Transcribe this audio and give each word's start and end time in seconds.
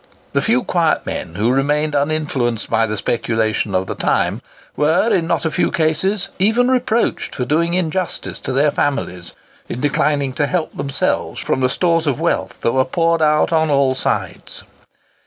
The 0.33 0.41
few 0.41 0.63
quiet 0.63 1.05
men 1.05 1.35
who 1.35 1.51
remained 1.51 1.93
uninfluenced 1.93 2.67
by 2.71 2.87
the 2.87 2.97
speculation 2.97 3.75
of 3.75 3.85
the 3.85 3.93
time 3.93 4.41
were, 4.75 5.11
in 5.13 5.27
not 5.27 5.45
a 5.45 5.51
few 5.51 5.69
cases, 5.69 6.29
even 6.39 6.71
reproached 6.71 7.35
for 7.35 7.45
doing 7.45 7.75
injustice 7.75 8.39
to 8.39 8.51
their 8.51 8.71
families, 8.71 9.35
in 9.69 9.79
declining 9.79 10.33
to 10.33 10.47
help 10.47 10.75
themselves 10.75 11.39
from 11.39 11.59
the 11.59 11.69
stores 11.69 12.07
of 12.07 12.19
wealth 12.19 12.61
that 12.61 12.71
were 12.71 12.83
poured 12.83 13.21
out 13.21 13.53
on 13.53 13.69
all 13.69 13.93
sides. 13.93 14.63